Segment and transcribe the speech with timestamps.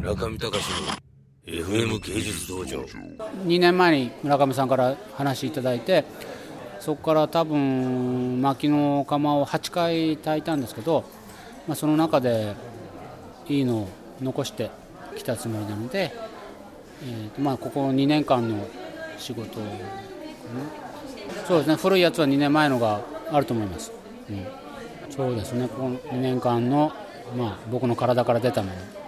[0.00, 0.54] 村上隆の
[1.44, 2.80] FM 芸術道場。
[3.44, 6.06] 2年前に村上さんから話いただいて
[6.78, 11.04] そこから多分薪の釜を8回炊いたんですけど、
[11.68, 12.54] まあ、その中で
[13.46, 13.88] いいのを
[14.22, 14.70] 残して
[15.16, 16.14] きたつもりなので、
[17.04, 18.66] えーとまあ、ここ2年間の
[19.18, 23.92] 仕事かなそうですね古いやつは2年前のがあると思います、
[24.30, 24.46] うん、
[25.10, 26.90] そうですねこの2年間の、
[27.36, 28.99] まあ、僕の体から出たもの。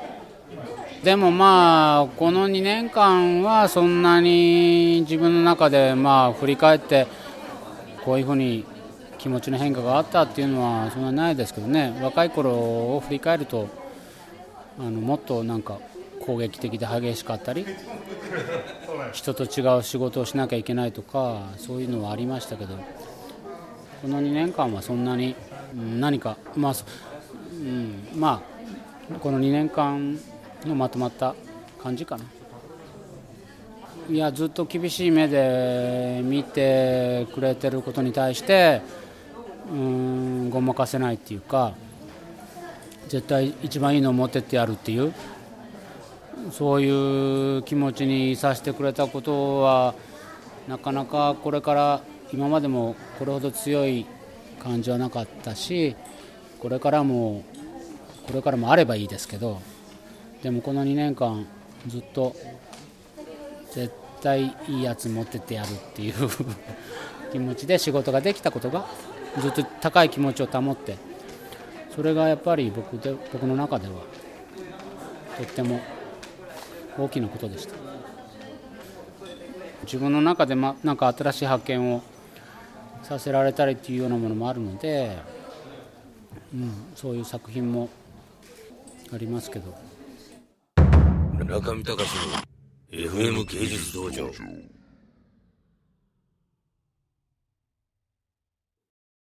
[1.03, 7.09] でもまあこの2年間はそんなに自分の中でまあ振り返って
[8.05, 8.65] こういうふうに
[9.19, 11.99] 気持ちの変化があったっていうのはそんなないですけどね。
[12.01, 13.69] 若い頃を振り返ると
[14.79, 15.81] あのもっとなんか
[16.25, 17.67] 攻撃的で激しかったり
[19.13, 22.77] 人と違う仕事をしなきゃいけないとかそういうのはありましたけど
[24.03, 25.35] この2年間はそんなに
[25.75, 26.75] 何かまあ、
[27.53, 28.41] うん、ま
[29.11, 30.17] あこの2年間
[30.67, 31.35] のまとまった
[31.83, 32.25] 感じかな。
[34.11, 38.83] いやずっと厳しい目で見てくれてることに対して
[39.71, 41.75] うんごまかせないっていうか
[43.09, 45.15] 絶対一番いいのを持ってってやるっていう
[46.51, 49.95] そういう気持ちにさせてくれたことは
[50.69, 54.07] なかなかこれから今までもこれほど強い
[54.61, 55.95] 感じはなかったし
[56.59, 57.45] これからも
[58.27, 59.61] これからもあればいいですけど
[60.43, 61.47] でもこの2年間
[61.87, 62.35] ずっと
[63.73, 66.15] 絶対いいやつ持ってってやるっていう
[67.31, 68.87] 気持ちで仕事ができたことが
[69.41, 70.97] ずっと高い気持ちを保って
[71.95, 73.95] それがやっぱり僕で僕の中では
[75.39, 75.81] とっても
[76.99, 77.75] 大きなことでした。
[79.85, 82.03] 自分の中で、ま、なんか新しい発見を
[83.03, 85.17] させられたりっていうようなものもあるので、
[86.55, 87.89] うん、そういう作品も
[89.13, 89.75] ありますけど。
[91.45, 94.31] 中見隆の FM 芸術道場。